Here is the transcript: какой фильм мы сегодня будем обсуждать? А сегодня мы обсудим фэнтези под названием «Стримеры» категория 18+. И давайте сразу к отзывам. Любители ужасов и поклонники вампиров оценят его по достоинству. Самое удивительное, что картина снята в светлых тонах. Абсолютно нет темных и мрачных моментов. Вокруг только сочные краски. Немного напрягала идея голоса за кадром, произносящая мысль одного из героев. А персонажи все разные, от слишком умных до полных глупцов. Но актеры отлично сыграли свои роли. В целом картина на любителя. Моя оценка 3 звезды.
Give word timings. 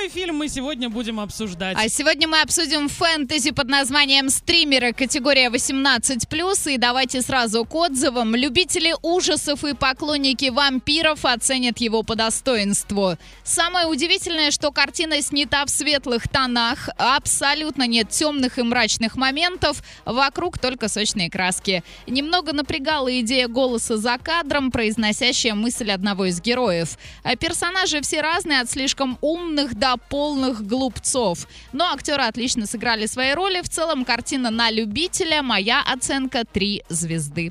какой 0.00 0.08
фильм 0.08 0.36
мы 0.36 0.48
сегодня 0.48 0.88
будем 0.88 1.20
обсуждать? 1.20 1.76
А 1.78 1.86
сегодня 1.90 2.26
мы 2.26 2.40
обсудим 2.40 2.88
фэнтези 2.88 3.50
под 3.50 3.68
названием 3.68 4.30
«Стримеры» 4.30 4.94
категория 4.94 5.50
18+. 5.50 6.72
И 6.72 6.78
давайте 6.78 7.20
сразу 7.20 7.66
к 7.66 7.74
отзывам. 7.74 8.34
Любители 8.34 8.94
ужасов 9.02 9.62
и 9.62 9.74
поклонники 9.74 10.48
вампиров 10.48 11.26
оценят 11.26 11.78
его 11.80 12.02
по 12.02 12.14
достоинству. 12.14 13.18
Самое 13.44 13.88
удивительное, 13.88 14.50
что 14.50 14.72
картина 14.72 15.20
снята 15.20 15.66
в 15.66 15.68
светлых 15.68 16.28
тонах. 16.28 16.88
Абсолютно 16.96 17.86
нет 17.86 18.08
темных 18.08 18.58
и 18.58 18.62
мрачных 18.62 19.16
моментов. 19.16 19.82
Вокруг 20.06 20.58
только 20.58 20.88
сочные 20.88 21.28
краски. 21.28 21.84
Немного 22.06 22.54
напрягала 22.54 23.20
идея 23.20 23.48
голоса 23.48 23.98
за 23.98 24.16
кадром, 24.16 24.70
произносящая 24.70 25.54
мысль 25.54 25.90
одного 25.90 26.24
из 26.24 26.40
героев. 26.40 26.96
А 27.22 27.36
персонажи 27.36 28.00
все 28.00 28.22
разные, 28.22 28.60
от 28.60 28.70
слишком 28.70 29.18
умных 29.20 29.74
до 29.74 29.89
полных 29.96 30.66
глупцов. 30.66 31.46
Но 31.72 31.92
актеры 31.92 32.22
отлично 32.22 32.66
сыграли 32.66 33.06
свои 33.06 33.32
роли. 33.32 33.62
В 33.62 33.68
целом 33.68 34.04
картина 34.04 34.50
на 34.50 34.70
любителя. 34.70 35.42
Моя 35.42 35.82
оценка 35.82 36.44
3 36.44 36.84
звезды. 36.88 37.48